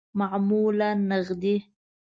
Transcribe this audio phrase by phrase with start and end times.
[0.19, 1.55] معمولاً نغدی